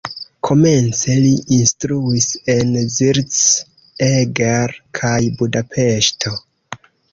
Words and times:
Komence 0.47 1.17
li 1.25 1.33
instruis 1.57 2.29
en 2.55 2.73
Zirc, 2.95 3.37
Eger 4.09 4.77
kaj 5.03 5.15
Budapeŝto. 5.39 6.37